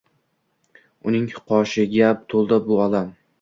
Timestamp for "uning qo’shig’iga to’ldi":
1.11-2.61